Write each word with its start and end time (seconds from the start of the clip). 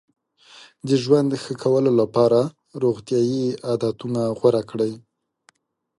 د 0.87 0.89
ژوند 1.03 1.29
ښه 1.43 1.53
کولو 1.63 1.91
لپاره 2.01 2.39
روغتیایي 2.83 3.45
عادتونه 3.67 4.21
غوره 4.37 4.61
کړئ. 4.69 4.93